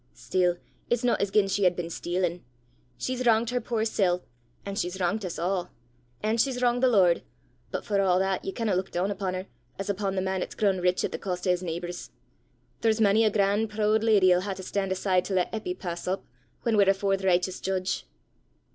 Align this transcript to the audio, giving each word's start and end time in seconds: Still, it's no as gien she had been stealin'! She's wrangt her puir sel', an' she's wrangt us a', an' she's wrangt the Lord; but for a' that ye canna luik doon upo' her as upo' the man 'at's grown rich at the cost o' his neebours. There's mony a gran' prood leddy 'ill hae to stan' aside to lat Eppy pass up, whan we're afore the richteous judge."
Still, 0.15 0.57
it's 0.89 1.03
no 1.03 1.13
as 1.19 1.29
gien 1.29 1.47
she 1.47 1.63
had 1.63 1.75
been 1.75 1.91
stealin'! 1.91 2.43
She's 2.97 3.23
wrangt 3.23 3.51
her 3.51 3.61
puir 3.61 3.85
sel', 3.85 4.23
an' 4.65 4.73
she's 4.73 4.99
wrangt 4.99 5.23
us 5.23 5.37
a', 5.37 5.69
an' 6.23 6.37
she's 6.39 6.59
wrangt 6.59 6.81
the 6.81 6.87
Lord; 6.87 7.21
but 7.69 7.85
for 7.85 7.99
a' 8.01 8.17
that 8.17 8.43
ye 8.43 8.51
canna 8.51 8.75
luik 8.75 8.89
doon 8.89 9.11
upo' 9.11 9.31
her 9.31 9.45
as 9.77 9.91
upo' 9.91 10.09
the 10.09 10.19
man 10.19 10.41
'at's 10.41 10.55
grown 10.55 10.79
rich 10.79 11.03
at 11.03 11.11
the 11.11 11.19
cost 11.19 11.45
o' 11.47 11.51
his 11.51 11.61
neebours. 11.61 12.09
There's 12.81 12.99
mony 12.99 13.25
a 13.25 13.29
gran' 13.29 13.67
prood 13.67 14.03
leddy 14.03 14.31
'ill 14.31 14.41
hae 14.41 14.55
to 14.55 14.63
stan' 14.63 14.91
aside 14.91 15.23
to 15.25 15.35
lat 15.35 15.51
Eppy 15.53 15.75
pass 15.77 16.07
up, 16.07 16.25
whan 16.63 16.77
we're 16.77 16.89
afore 16.89 17.15
the 17.15 17.27
richteous 17.27 17.61
judge." 17.61 18.07